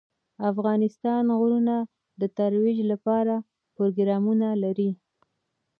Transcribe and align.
افغانستان 0.51 1.21
د 1.27 1.31
غرونه 1.39 1.75
د 2.21 2.23
ترویج 2.37 2.79
لپاره 2.91 3.33
پروګرامونه 3.75 4.47
لري. 4.63 4.91